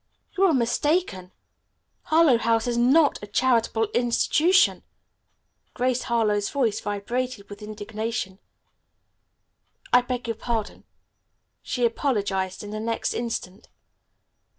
[0.35, 1.31] "You are mistaken.
[2.05, 4.81] Harlowe House is not a charitable institution!"
[5.75, 8.39] Grace Harlowe's voice vibrated with indignation.
[9.93, 10.85] "I beg your pardon,"
[11.61, 13.67] she apologized in the next instant.